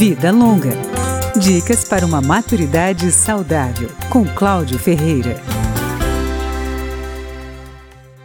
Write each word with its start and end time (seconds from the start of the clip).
Vida 0.00 0.32
Longa. 0.32 0.70
Dicas 1.38 1.84
para 1.84 2.06
uma 2.06 2.22
maturidade 2.22 3.12
saudável, 3.12 3.90
com 4.08 4.24
Cláudio 4.24 4.78
Ferreira. 4.78 5.38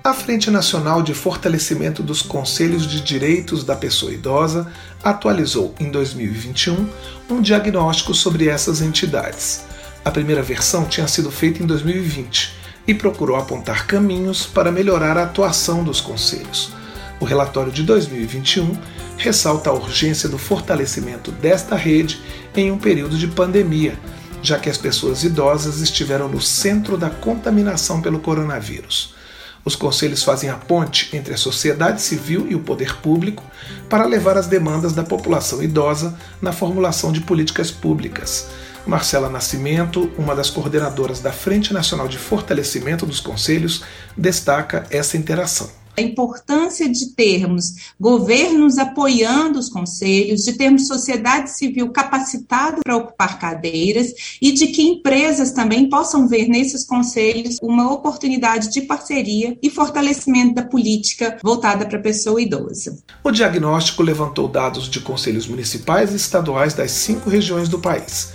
A 0.01 0.13
Frente 0.13 0.49
Nacional 0.49 1.03
de 1.03 1.13
Fortalecimento 1.13 2.01
dos 2.01 2.21
Conselhos 2.21 2.87
de 2.87 3.01
Direitos 3.01 3.65
da 3.65 3.75
Pessoa 3.75 4.13
Idosa 4.13 4.71
atualizou 5.03 5.75
em 5.77 5.91
2021 5.91 6.87
um 7.29 7.41
diagnóstico 7.41 8.13
sobre 8.13 8.47
essas 8.47 8.81
entidades. 8.81 9.65
A 10.05 10.09
primeira 10.09 10.41
versão 10.41 10.85
tinha 10.85 11.09
sido 11.09 11.29
feita 11.29 11.61
em 11.61 11.65
2020 11.65 12.53
e 12.87 12.93
procurou 12.93 13.35
apontar 13.35 13.85
caminhos 13.85 14.45
para 14.45 14.71
melhorar 14.71 15.17
a 15.17 15.23
atuação 15.23 15.83
dos 15.83 15.99
conselhos. 15.99 16.71
O 17.19 17.25
relatório 17.25 17.71
de 17.71 17.83
2021 17.83 18.77
ressalta 19.17 19.69
a 19.69 19.73
urgência 19.73 20.27
do 20.29 20.37
fortalecimento 20.37 21.31
desta 21.31 21.75
rede 21.75 22.21
em 22.55 22.71
um 22.71 22.77
período 22.77 23.17
de 23.17 23.27
pandemia, 23.27 23.97
já 24.41 24.59
que 24.59 24.69
as 24.69 24.77
pessoas 24.77 25.23
idosas 25.23 25.81
estiveram 25.81 26.27
no 26.27 26.41
centro 26.41 26.97
da 26.97 27.09
contaminação 27.09 28.01
pelo 28.01 28.19
coronavírus. 28.19 29.15
Os 29.63 29.75
conselhos 29.75 30.23
fazem 30.23 30.49
a 30.49 30.55
ponte 30.55 31.15
entre 31.15 31.33
a 31.33 31.37
sociedade 31.37 31.99
civil 31.99 32.45
e 32.47 32.53
o 32.53 32.59
poder 32.59 32.97
público 32.97 33.43
para 33.89 34.05
levar 34.05 34.37
as 34.37 34.45
demandas 34.45 34.93
da 34.93 35.03
população 35.03 35.63
idosa 35.63 36.15
na 36.39 36.51
formulação 36.51 37.11
de 37.11 37.21
políticas 37.21 37.71
públicas. 37.71 38.47
Marcela 38.85 39.27
Nascimento, 39.27 40.11
uma 40.15 40.35
das 40.35 40.51
coordenadoras 40.51 41.19
da 41.19 41.31
Frente 41.31 41.73
Nacional 41.73 42.07
de 42.07 42.19
Fortalecimento 42.19 43.07
dos 43.07 43.19
Conselhos, 43.19 43.83
destaca 44.15 44.85
essa 44.91 45.17
interação 45.17 45.84
a 45.97 46.01
importância 46.01 46.87
de 46.89 47.13
termos 47.13 47.93
governos 47.99 48.77
apoiando 48.77 49.59
os 49.59 49.69
conselhos, 49.69 50.43
de 50.43 50.53
termos 50.53 50.87
sociedade 50.87 51.51
civil 51.51 51.89
capacitada 51.89 52.81
para 52.83 52.97
ocupar 52.97 53.39
cadeiras 53.39 54.13
e 54.41 54.51
de 54.51 54.67
que 54.67 54.81
empresas 54.81 55.51
também 55.51 55.89
possam 55.89 56.27
ver 56.27 56.47
nesses 56.47 56.85
conselhos 56.85 57.57
uma 57.61 57.91
oportunidade 57.91 58.71
de 58.71 58.81
parceria 58.81 59.57
e 59.61 59.69
fortalecimento 59.69 60.55
da 60.55 60.63
política 60.63 61.37
voltada 61.41 61.85
para 61.85 61.97
a 61.97 62.01
pessoa 62.01 62.41
idosa. 62.41 62.97
O 63.23 63.31
diagnóstico 63.31 64.03
levantou 64.03 64.47
dados 64.47 64.89
de 64.89 64.99
conselhos 64.99 65.47
municipais 65.47 66.11
e 66.11 66.15
estaduais 66.15 66.73
das 66.73 66.91
cinco 66.91 67.29
regiões 67.29 67.69
do 67.69 67.79
país 67.79 68.33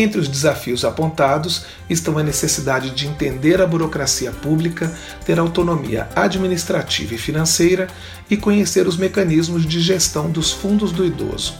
entre 0.00 0.20
os 0.20 0.28
desafios 0.28 0.84
apontados 0.84 1.64
estão 1.90 2.16
a 2.18 2.22
necessidade 2.22 2.90
de 2.90 3.08
entender 3.08 3.60
a 3.60 3.66
burocracia 3.66 4.30
pública, 4.30 4.96
ter 5.26 5.40
autonomia 5.40 6.08
administrativa 6.14 7.14
e 7.14 7.18
financeira 7.18 7.88
e 8.30 8.36
conhecer 8.36 8.86
os 8.86 8.96
mecanismos 8.96 9.66
de 9.66 9.80
gestão 9.80 10.30
dos 10.30 10.52
fundos 10.52 10.92
do 10.92 11.04
idoso. 11.04 11.54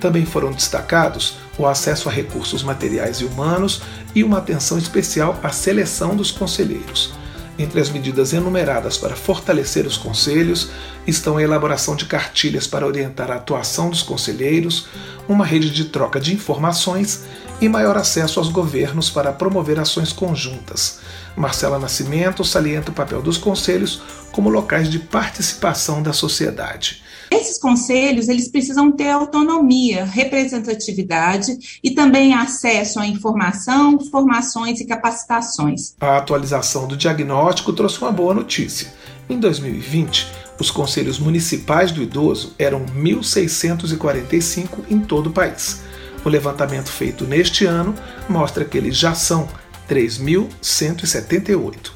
Também 0.00 0.26
foram 0.26 0.50
destacados 0.50 1.36
o 1.56 1.66
acesso 1.66 2.08
a 2.08 2.12
recursos 2.12 2.64
materiais 2.64 3.18
e 3.18 3.24
humanos 3.24 3.80
e 4.12 4.24
uma 4.24 4.38
atenção 4.38 4.76
especial 4.76 5.38
à 5.40 5.50
seleção 5.50 6.16
dos 6.16 6.32
conselheiros. 6.32 7.14
Entre 7.58 7.80
as 7.80 7.90
medidas 7.90 8.32
enumeradas 8.32 8.96
para 8.96 9.16
fortalecer 9.16 9.84
os 9.84 9.96
conselhos 9.96 10.70
estão 11.04 11.38
a 11.38 11.42
elaboração 11.42 11.96
de 11.96 12.04
cartilhas 12.04 12.68
para 12.68 12.86
orientar 12.86 13.32
a 13.32 13.34
atuação 13.34 13.90
dos 13.90 14.00
conselheiros, 14.00 14.86
uma 15.28 15.44
rede 15.44 15.68
de 15.70 15.86
troca 15.86 16.20
de 16.20 16.32
informações 16.32 17.24
e 17.60 17.68
maior 17.68 17.96
acesso 17.96 18.38
aos 18.38 18.48
governos 18.48 19.10
para 19.10 19.32
promover 19.32 19.80
ações 19.80 20.12
conjuntas. 20.12 21.00
Marcela 21.36 21.80
Nascimento 21.80 22.44
salienta 22.44 22.92
o 22.92 22.94
papel 22.94 23.20
dos 23.20 23.36
conselhos 23.36 24.02
como 24.30 24.48
locais 24.48 24.88
de 24.88 25.00
participação 25.00 26.00
da 26.00 26.12
sociedade. 26.12 27.02
Esses 27.30 27.58
conselhos, 27.58 28.28
eles 28.28 28.48
precisam 28.48 28.90
ter 28.90 29.10
autonomia, 29.10 30.04
representatividade 30.04 31.78
e 31.82 31.90
também 31.90 32.34
acesso 32.34 32.98
à 32.98 33.06
informação, 33.06 33.98
formações 34.10 34.80
e 34.80 34.86
capacitações. 34.86 35.94
A 36.00 36.16
atualização 36.16 36.88
do 36.88 36.96
diagnóstico 36.96 37.72
trouxe 37.72 38.00
uma 38.00 38.10
boa 38.10 38.32
notícia. 38.32 38.88
Em 39.28 39.38
2020, 39.38 40.26
os 40.58 40.70
conselhos 40.70 41.18
municipais 41.18 41.92
do 41.92 42.02
idoso 42.02 42.54
eram 42.58 42.86
1.645 42.86 44.78
em 44.90 45.00
todo 45.00 45.28
o 45.28 45.32
país. 45.32 45.82
O 46.24 46.28
levantamento 46.28 46.90
feito 46.90 47.24
neste 47.24 47.64
ano 47.64 47.94
mostra 48.28 48.64
que 48.64 48.76
eles 48.76 48.96
já 48.96 49.14
são 49.14 49.48
3.178. 49.88 51.92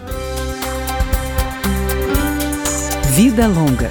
Vida 3.15 3.47
Longa, 3.47 3.91